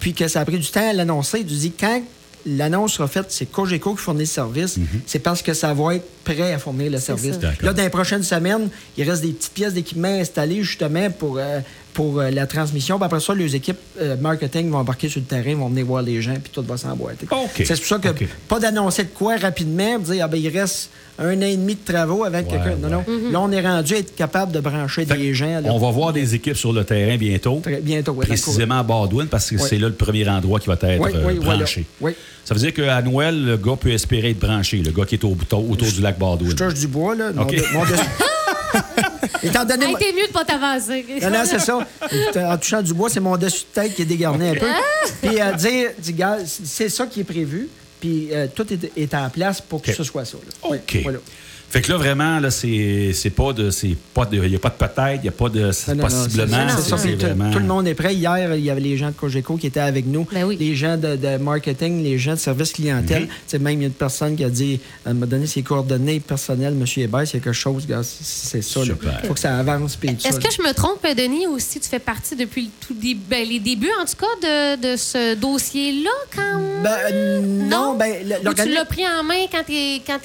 puis 0.00 0.14
que 0.14 0.28
ça 0.28 0.40
a 0.40 0.44
pris 0.44 0.58
du 0.58 0.68
temps 0.68 0.88
à 0.88 0.92
l'annoncer. 0.92 1.40
Tu 1.40 1.54
dis, 1.54 1.72
quand 1.72 2.02
l'annonce 2.46 2.94
sera 2.94 3.08
faite, 3.08 3.26
c'est 3.28 3.46
Cogeco 3.46 3.94
qui 3.94 4.02
fournit 4.02 4.20
le 4.20 4.26
service, 4.26 4.78
c'est 5.06 5.18
parce 5.18 5.42
que 5.42 5.52
ça 5.54 5.74
va 5.74 5.96
être 5.96 6.06
prêt 6.24 6.52
à 6.52 6.58
fournir 6.58 6.90
le 6.90 6.98
service. 6.98 7.36
Là, 7.60 7.72
dans 7.72 7.82
les 7.82 7.90
prochaines 7.90 8.22
semaines, 8.22 8.70
il 8.96 9.08
reste 9.08 9.22
des 9.22 9.32
petites 9.32 9.52
pièces 9.52 9.74
d'équipement 9.74 10.08
installées 10.08 10.62
justement 10.62 11.10
pour, 11.10 11.38
euh, 11.38 11.60
pour 11.98 12.20
euh, 12.20 12.30
la 12.30 12.46
transmission. 12.46 12.96
Puis 12.96 13.06
après 13.06 13.18
ça, 13.18 13.34
les 13.34 13.56
équipes 13.56 13.76
euh, 14.00 14.16
marketing 14.20 14.70
vont 14.70 14.78
embarquer 14.78 15.08
sur 15.08 15.18
le 15.20 15.26
terrain, 15.26 15.56
vont 15.56 15.68
venir 15.68 15.84
voir 15.84 16.00
les 16.00 16.22
gens, 16.22 16.34
puis 16.34 16.52
tout 16.52 16.62
va 16.62 16.76
s'emboîter. 16.76 17.26
C'est 17.56 17.74
pour 17.76 17.86
ça 17.86 17.98
que 17.98 18.24
pas 18.46 18.60
d'annoncer 18.60 19.02
de 19.02 19.08
quoi 19.08 19.36
rapidement, 19.36 19.98
dire 19.98 20.24
ah 20.24 20.28
ben 20.28 20.40
il 20.40 20.48
reste 20.48 20.90
un 21.18 21.36
an 21.38 21.40
et 21.46 21.56
demi 21.56 21.74
de 21.74 21.92
travaux 21.92 22.22
avec 22.22 22.46
Ouais, 22.46 22.52
quelqu'un. 22.52 22.76
Non, 22.80 22.88
non. 22.88 23.04
Là, 23.32 23.40
on 23.40 23.50
est 23.50 23.60
rendu 23.60 23.94
à 23.94 23.98
être 23.98 24.14
capable 24.14 24.52
de 24.52 24.60
brancher 24.60 25.06
Fait 25.06 25.16
des 25.16 25.34
gens. 25.34 25.60
là. 25.60 25.70
On 25.72 25.78
va 25.80 25.90
voir 25.90 26.12
des 26.12 26.36
équipes 26.36 26.56
sur 26.56 26.72
le 26.72 26.84
terrain 26.84 27.16
bientôt. 27.16 27.58
Très 27.64 27.80
bientôt. 27.80 28.14
le 28.14 28.20
précisément 28.28 28.78
à 28.78 28.84
Baldwin, 28.84 29.26
parce 29.26 29.50
que 29.50 29.56
Oui. 29.56 29.62
c'est 29.68 29.78
là 29.78 29.88
le 29.88 29.94
premier 29.94 30.28
endroit 30.28 30.60
qui 30.60 30.68
va 30.68 30.74
être 30.74 31.00
Oui, 31.00 31.10
euh, 31.12 31.24
oui, 31.26 31.38
voilà. 31.42 31.56
branché. 31.58 31.84
Oui. 32.00 32.12
Ça 32.44 32.54
veut 32.54 32.60
dire 32.60 32.72
qu'à 32.72 33.02
Noël, 33.02 33.44
le 33.44 33.56
gars 33.56 33.74
peut 33.74 33.90
espérer 33.90 34.30
être 34.30 34.38
branché, 34.38 34.76
le 34.76 34.92
gars 34.92 35.04
qui 35.04 35.16
est 35.16 35.24
au, 35.24 35.36
autour, 35.52 35.90
du 35.90 36.00
lac 36.00 36.16
Baldwin. 36.16 36.50
Je 36.50 36.54
touche 36.54 36.74
du 36.74 36.86
bois, 36.86 37.16
là. 37.16 37.32
Mon 37.34 37.42
mon 37.42 37.48
Étant 39.42 39.64
donné. 39.64 39.86
Hey, 39.86 39.96
t'es 39.96 40.12
mieux 40.12 40.26
de 40.26 40.32
pas 40.32 40.44
t'avancer. 40.44 41.04
Non, 41.22 41.30
non, 41.30 41.42
c'est 41.44 41.58
ça. 41.58 41.78
En 42.36 42.56
touchant 42.58 42.82
du 42.82 42.94
bois, 42.94 43.08
c'est 43.10 43.20
mon 43.20 43.36
dessus 43.36 43.64
de 43.64 43.80
tête 43.80 43.94
qui 43.94 44.02
est 44.02 44.06
dégarné 44.06 44.50
un 44.50 44.54
peu. 44.54 44.66
Puis 45.22 45.40
euh, 45.40 45.52
dire, 45.52 45.90
c'est 46.46 46.88
ça 46.88 47.06
qui 47.06 47.20
est 47.20 47.24
prévu. 47.24 47.68
Puis 48.00 48.28
euh, 48.32 48.46
tout 48.54 48.66
est, 48.72 48.90
est 48.96 49.14
en 49.14 49.28
place 49.30 49.60
pour 49.60 49.82
que 49.82 49.92
ce 49.92 50.04
soit 50.04 50.24
ça. 50.24 50.36
là. 50.38 50.68
Oui, 50.70 50.78
OK. 50.78 51.00
voilà. 51.02 51.18
Fait 51.70 51.82
que 51.82 51.92
là, 51.92 51.98
vraiment, 51.98 52.40
là, 52.40 52.50
c'est 52.50 53.10
c'est 53.12 53.28
pas 53.28 53.52
de. 53.52 53.68
c'est 53.70 53.94
pas 54.14 54.24
de- 54.24 54.38
Il 54.42 54.48
n'y 54.48 54.56
a 54.56 54.58
pas 54.58 54.70
de 54.70 54.74
peut-être, 54.76 55.16
il 55.16 55.20
n'y 55.24 55.28
a 55.28 55.32
pas 55.32 55.50
de 55.50 55.60
Non, 55.60 55.66
non, 55.96 56.02
possiblement. 56.04 56.66
c'est- 56.70 56.76
c'est 56.76 56.82
c'est 56.82 56.88
ça. 56.88 56.96
c'est 56.96 57.12
tout- 57.12 57.26
vraiment. 57.26 57.50
Tout 57.50 57.58
le 57.58 57.66
monde 57.66 57.86
est 57.86 57.92
prêt. 57.94 58.14
Hier, 58.14 58.54
il 58.56 58.64
y 58.64 58.70
avait 58.70 58.80
les 58.80 58.96
gens 58.96 59.08
de 59.08 59.12
Cogeco 59.12 59.58
qui 59.58 59.66
étaient 59.66 59.78
avec 59.80 60.06
nous, 60.06 60.26
Ben 60.32 60.44
oui. 60.44 60.56
les 60.58 60.74
gens 60.74 60.96
de, 60.96 61.16
de 61.16 61.36
marketing, 61.36 62.02
les 62.02 62.18
gens 62.18 62.32
de 62.32 62.38
service 62.38 62.72
clientèle. 62.72 63.28
Mhm. 63.52 63.60
Même, 63.62 63.72
il 63.74 63.80
y 63.80 63.84
a 63.84 63.88
une 63.88 63.92
personne 63.92 64.34
qui 64.34 64.44
a 64.44 64.48
dit, 64.48 64.80
elle 65.04 65.12
m'a 65.12 65.26
donné 65.26 65.46
ses 65.46 65.60
coordonnées 65.60 66.20
personnelles, 66.20 66.72
M. 66.72 66.86
Hébert, 66.96 67.26
s'il 67.26 67.38
y 67.38 67.42
a 67.42 67.44
quelque 67.44 67.52
chose, 67.52 67.86
c'est 68.02 68.62
ça. 68.62 68.80
Il 68.82 68.94
faut 69.26 69.34
que 69.34 69.40
ça 69.40 69.58
avance. 69.58 69.98
Est-ce 70.02 70.40
que 70.40 70.50
je 70.50 70.62
me 70.66 70.72
trompe, 70.72 71.04
Denis, 71.18 71.46
ou 71.48 71.58
si 71.58 71.80
tu 71.80 71.88
fais 71.90 71.98
partie 71.98 72.34
depuis 72.34 72.62
le 72.62 72.70
tout 72.86 72.94
début, 72.94 73.20
ben, 73.28 73.46
les 73.46 73.60
débuts, 73.60 73.90
en 74.00 74.06
tout 74.06 74.16
cas, 74.16 74.76
de, 74.78 74.92
de 74.92 74.96
ce 74.96 75.34
dossier-là, 75.34 76.10
quand 76.34 76.62
Ben, 76.82 76.90
euh, 77.12 77.40
non, 77.40 77.94
ben, 77.96 78.14
le- 78.24 78.48
Ou 78.50 78.54
tu 78.54 78.68
l'as 78.72 78.84
pris 78.84 79.02
en 79.06 79.22
main 79.24 79.46
quand 79.50 79.62
tu 79.66 79.74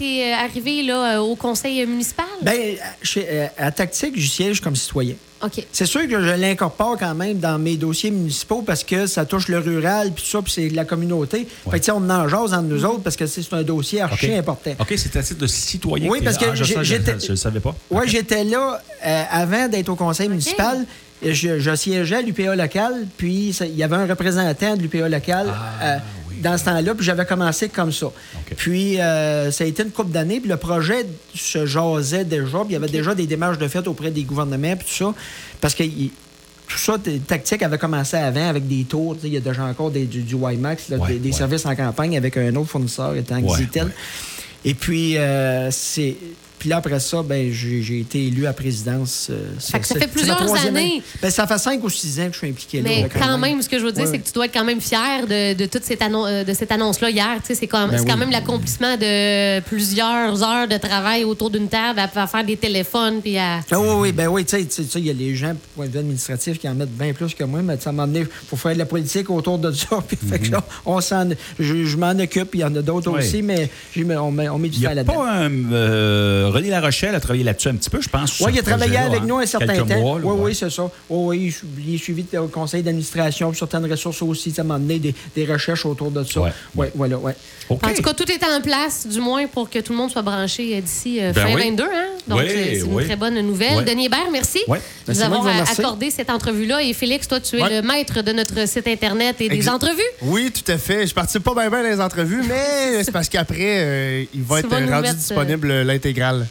es, 0.06 0.34
arrivé 0.34 0.84
là, 0.84 1.16
euh, 1.16 1.20
au 1.20 1.36
conseil 1.36 1.86
municipal? 1.86 2.26
Ben, 2.42 2.76
chez- 3.02 3.26
euh, 3.30 3.48
à 3.58 3.72
Tactique, 3.72 4.14
je 4.20 4.28
siège 4.30 4.62
comme 4.62 4.76
citoyen. 4.76 5.16
OK. 5.44 5.66
C'est 5.74 5.86
sûr 5.86 6.08
que 6.08 6.22
je 6.22 6.36
l'incorpore 6.40 6.96
quand 6.98 7.14
même 7.16 7.40
dans 7.40 7.60
mes 7.60 7.76
dossiers 7.76 8.12
municipaux 8.12 8.62
parce 8.62 8.84
que 8.84 9.08
ça 9.08 9.26
touche 9.26 9.50
le 9.50 9.60
rural, 9.60 10.12
puis 10.14 10.24
tout 10.24 10.30
ça, 10.30 10.42
puis 10.42 10.54
c'est 10.54 10.70
de 10.70 10.76
la 10.76 10.86
communauté. 10.86 11.46
Fait 11.70 11.72
que, 11.72 11.76
tu 11.78 11.84
sais, 11.86 11.92
on 11.92 12.10
en 12.10 12.30
jase 12.30 12.54
entre 12.54 12.64
nous 12.64 12.86
autres 12.86 13.02
parce 13.04 13.18
que 13.18 13.26
c'est 13.28 13.52
un 13.54 13.64
dossier 13.64 14.02
archi 14.02 14.34
important. 14.34 14.72
OK, 14.80 14.94
c'est 14.96 15.16
à 15.18 15.24
titre 15.24 15.42
de 15.42 15.48
citoyen. 15.48 16.10
Oui, 16.10 16.22
parce 16.24 16.38
que 16.38 16.46
Ah, 16.52 16.56
je 16.56 16.64
j'ai- 16.64 16.74
sais, 16.76 16.80
je- 16.80 16.84
j'étais- 16.84 17.20
Je 17.20 17.26
ne 17.26 17.30
le 17.32 17.36
savais 17.36 17.60
pas. 17.60 17.76
Oui, 17.92 18.04
j'étais 18.08 18.44
là 18.46 18.82
euh, 19.06 19.24
avant 19.32 19.68
d'être 19.68 19.90
au 19.90 19.96
conseil 19.96 20.30
municipal. 20.30 20.86
Je, 21.26 21.58
je 21.60 21.76
siégeais 21.76 22.18
à 22.18 22.22
l'UPA 22.22 22.54
local, 22.56 23.08
puis 23.16 23.56
il 23.62 23.76
y 23.78 23.84
avait 23.84 23.96
un 23.96 24.06
représentant 24.06 24.76
de 24.76 24.82
l'UPA 24.82 25.08
local 25.08 25.48
Ah, 25.54 25.84
euh, 25.86 25.98
dans 26.44 26.58
ce 26.58 26.66
temps-là, 26.66 26.94
puis 26.94 27.06
j'avais 27.06 27.26
commencé 27.26 27.70
comme 27.70 27.92
ça. 27.92 28.08
Puis, 28.58 29.00
euh, 29.02 29.50
ça 29.52 29.64
a 29.64 29.68
été 29.68 29.82
une 29.84 29.90
couple 29.92 30.12
d'années, 30.12 30.40
puis 30.40 30.50
le 30.50 30.58
projet 30.58 31.06
se 31.34 31.66
jasait 31.66 32.26
déjà, 32.26 32.60
puis 32.60 32.70
il 32.70 32.74
y 32.74 32.76
avait 32.76 32.88
déjà 32.90 33.16
des 33.16 33.26
démarches 33.26 33.58
de 33.58 33.68
fait 33.68 33.88
auprès 33.88 34.12
des 34.12 34.24
gouvernements, 34.24 34.76
puis 34.76 34.86
tout 34.88 34.94
ça, 35.06 35.14
parce 35.62 35.74
que 35.74 35.84
tout 35.84 36.78
ça, 36.78 36.96
tactique 37.28 37.62
avait 37.64 37.78
commencé 37.78 38.18
avant 38.18 38.48
avec 38.50 38.68
des 38.68 38.84
tours. 38.84 39.18
Il 39.24 39.34
y 39.34 39.38
a 39.38 39.40
déjà 39.40 39.64
encore 39.64 39.92
des- 39.92 40.06
du, 40.06 40.22
du 40.22 40.36
WiMAX, 40.36 40.90
là, 40.90 40.98
Ouais, 40.98 41.14
des, 41.14 41.20
des 41.20 41.30
ouais. 41.30 41.36
services 41.36 41.66
en 41.66 41.76
campagne 41.76 42.18
avec 42.18 42.36
un 42.38 42.56
autre 42.56 42.70
fournisseur 42.70 43.16
étant 43.16 43.36
ouais. 43.40 43.58
Et 44.66 44.74
puis, 44.74 45.18
euh, 45.18 45.70
c'est. 45.72 46.16
Puis 46.64 46.70
là, 46.70 46.78
après 46.78 46.98
ça, 47.02 47.22
ben, 47.24 47.52
j'ai 47.52 48.00
été 48.00 48.28
élu 48.28 48.48
à 48.48 48.54
présidence. 48.54 49.28
euh, 49.30 49.50
Fait 49.60 49.82
que 49.82 49.86
ça 49.86 49.96
fait 49.96 50.08
plusieurs 50.08 50.40
ma 50.40 50.46
troisième 50.46 50.78
années. 50.78 50.92
année. 50.94 51.04
Ben, 51.22 51.30
ça 51.30 51.46
fait 51.46 51.58
cinq 51.58 51.84
ou 51.84 51.90
six 51.90 52.22
ans 52.22 52.28
que 52.28 52.32
je 52.32 52.38
suis 52.38 52.48
impliqué 52.48 52.78
là. 52.82 52.84
Mais 52.90 53.02
là, 53.02 53.10
quand 53.10 53.38
même, 53.38 53.62
ce 53.62 53.68
que 53.68 53.78
je 53.78 53.84
veux 53.84 53.92
dire, 53.92 54.06
Ouais, 54.06 54.10
c'est 54.10 54.20
que 54.20 54.26
tu 54.26 54.32
dois 54.32 54.46
être 54.46 54.54
quand 54.54 54.64
même 54.64 54.80
fier 54.80 55.28
de, 55.28 55.56
de 55.56 55.66
toute 55.66 55.84
cette, 55.84 56.02
annon- 56.02 56.26
euh, 56.26 56.46
de 56.46 56.54
cette 56.54 56.72
annonce-là 56.72 57.10
hier. 57.10 57.36
Tu 57.42 57.48
sais, 57.48 57.56
C'est 57.56 57.68
quand, 57.68 57.90
Ben 57.90 57.98
c'est 57.98 58.06
quand 58.06 58.14
oui. 58.14 58.20
même 58.22 58.32
l'accomplissement 58.32 58.96
de 58.96 59.60
plusieurs 59.60 60.42
heures 60.42 60.70
de 60.70 60.78
travail 60.78 61.26
autour 61.26 61.50
d'une 61.50 61.68
table 61.68 62.00
à, 62.00 62.10
à 62.16 62.28
faire 62.28 62.46
des 62.46 62.56
téléphones. 62.56 63.20
Puis 63.22 63.38
à... 63.38 63.60
Ah 63.70 63.80
oui, 63.82 63.88
oui, 63.98 64.12
ben 64.14 64.28
oui, 64.30 64.46
tu 64.46 64.56
sais, 64.58 64.64
tu 64.66 64.84
sais, 64.84 65.00
il 65.00 65.06
y 65.06 65.10
a 65.10 65.14
les 65.14 65.36
gens, 65.36 65.54
point 65.76 65.88
de 65.88 65.92
vue 65.92 66.00
administratif, 66.00 66.60
qui 66.60 66.70
en 66.70 66.76
mettent 66.76 66.98
bien 66.98 67.12
plus 67.12 67.34
que 67.36 67.44
moi, 67.44 67.62
mais 67.62 67.74
à 67.74 67.90
un 67.90 67.92
moment 67.92 68.08
donné, 68.08 68.22
il 68.22 68.48
faut 68.48 68.56
faire 68.56 68.72
de 68.74 68.80
la 68.80 68.86
politique 68.86 69.30
autour 69.30 69.58
de 69.60 69.70
ça. 69.74 70.02
Puis, 70.08 70.16
fait 70.16 70.40
que 70.40 70.50
là, 70.52 70.64
on 70.86 71.02
s'en, 71.02 71.28
je, 71.60 71.84
je 71.84 71.98
m'en 71.98 72.12
occupe, 72.12 72.52
il 72.56 72.62
y 72.62 72.64
en 72.64 72.74
a 72.74 72.82
d'autres 72.82 73.10
Mhm. 73.10 73.18
Oui. 73.18 73.26
aussi, 73.26 73.42
mais 73.42 73.70
on, 74.18 74.32
met, 74.32 74.48
on 74.48 74.58
met 74.58 74.70
du 74.70 74.80
temps 74.82 74.94
là-dedans. 74.94 75.14
pas 75.14 75.30
un. 75.32 75.52
euh, 75.74 76.50
René 76.54 76.70
Larochelle 76.70 77.16
a 77.16 77.20
travaillé 77.20 77.44
là-dessus 77.44 77.70
un 77.70 77.76
petit 77.76 77.90
peu, 77.90 78.02
je 78.02 78.10
pense. 78.10 78.40
Oui, 78.40 78.52
il 78.54 78.60
a 78.60 78.64
travaillé 78.64 78.98
avec 78.98 79.22
hein. 79.22 79.26
nous 79.28 79.38
un 79.40 79.46
certain 79.46 79.76
temps. 79.84 80.00
mois, 80.00 80.20
là, 80.20 80.26
oui, 80.26 80.32
ouais. 80.36 80.46
oui, 80.46 80.56
c'est 80.56 80.70
ça. 80.70 80.84
Oui, 81.10 81.54
oui, 81.54 81.56
il- 81.88 81.96
est 81.96 81.98
suivi 81.98 82.26
au 82.38 82.48
conseil 82.48 82.84
d'administration, 82.84 83.50
puis 83.50 83.60
certaines 83.60 83.90
ressources 83.90 84.22
aussi, 84.22 84.52
ça 84.52 84.64
m'a 84.64 84.76
amené 84.76 85.00
des, 85.00 85.16
des 85.36 85.46
recherches 85.46 85.86
autour 85.86 86.12
de 86.12 86.24
ça. 86.24 86.42
Ouais. 86.42 86.52
Oui, 86.76 86.88
voilà, 86.96 87.18
ouais. 87.18 87.36
OK. 87.70 87.84
En 87.86 87.94
tout 87.94 88.02
cas, 88.02 88.14
tout 88.14 88.32
est 88.32 88.44
en 88.44 88.62
place, 88.62 89.08
du 89.08 89.20
moins 89.20 89.48
pour 89.48 89.70
que 89.70 89.80
tout 89.80 89.94
le 89.94 89.98
monde 89.98 90.12
soit 90.12 90.22
branché 90.22 90.76
euh, 90.78 90.82
d'ici 90.82 91.20
euh, 91.22 91.34
Ben 91.34 91.48
fin 91.48 91.56
oui. 91.56 91.64
22. 91.70 91.84
Hein? 91.84 91.88
Donc, 92.28 92.40
Oui, 92.40 92.46
euh, 92.48 92.54
c'est 92.54 92.80
une 92.80 92.94
oui. 92.94 93.06
très 93.06 93.16
bonne 93.16 93.40
nouvelle. 93.42 93.84
Denis 93.86 94.06
Hébert, 94.06 94.30
merci 94.32 94.60
nous 94.68 95.14
qui 95.14 95.20
vous 95.28 95.48
euh, 95.48 95.64
accordé 95.78 96.12
cette 96.12 96.30
entrevue-là. 96.30 96.82
Et 96.82 96.94
Félix, 96.94 97.28
toi, 97.28 97.40
tu 97.40 97.58
es 97.60 97.82
le 97.82 97.88
maître 97.88 98.22
de 98.22 98.32
notre 98.32 98.68
site 98.68 98.88
Internet 98.88 99.38
et 99.40 99.50
des 99.50 99.70
entrevues. 99.70 100.02
Oui, 100.22 100.52
tout 100.52 100.70
à 100.72 100.78
fait. 100.78 101.08
Je 101.08 101.14
participe 101.14 101.44
pas 101.44 101.54
bien 101.54 101.70
bien 101.70 101.84
dans 101.84 101.90
les 101.90 102.02
entrevues, 102.02 102.44
mais 102.48 103.04
c'est 103.04 103.12
parce 103.12 103.30
qu'après, 103.30 103.58
euh, 103.60 104.24
il 104.34 104.44
va 104.44 104.60
être 104.60 104.70
rendu 104.70 105.14
disponible 105.16 105.72
euh, 105.72 105.84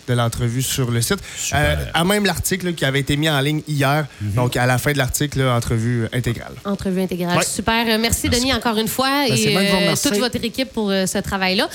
de 0.09 0.15
l'entrevue 0.15 0.63
sur 0.63 0.91
le 0.91 1.01
site. 1.01 1.19
Euh, 1.55 1.77
à 1.95 2.05
même 2.05 2.25
l'article 2.25 2.75
qui 2.75 2.85
avait 2.85 3.01
été 3.01 3.17
mis 3.17 3.29
en 3.29 3.41
ligne 3.41 3.63
hier. 3.69 4.07
Mhm. 4.21 4.33
Donc, 4.35 4.57
à 4.57 4.67
la 4.67 4.79
fin 4.79 4.93
de 4.93 4.99
l'article, 4.99 5.43
entrevue 5.43 6.09
intégrale. 6.13 6.55
Entrevue 6.65 7.03
intégrale. 7.03 7.39
Ouais. 7.39 7.45
Super. 7.45 7.85
Euh, 7.89 7.99
Merci, 8.01 8.29
Denis, 8.29 8.53
encore 8.53 8.77
une 8.79 8.89
fois. 8.89 9.27
Ben, 9.29 9.35
et 9.37 9.57
euh, 9.57 9.95
toute 10.03 10.19
votre 10.19 10.43
équipe 10.43 10.73
pour 10.73 10.91
euh, 10.91 11.07
ce 11.07 11.19
travail-là. 11.19 11.69